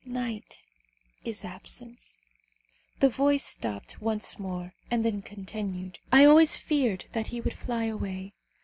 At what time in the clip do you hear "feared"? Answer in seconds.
6.57-7.05